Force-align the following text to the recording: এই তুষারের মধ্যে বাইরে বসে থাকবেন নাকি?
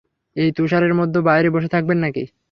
এই 0.35 0.49
তুষারের 0.57 0.93
মধ্যে 0.93 1.19
বাইরে 1.21 1.49
বসে 1.55 1.69
থাকবেন 1.75 1.97
নাকি? 1.97 2.23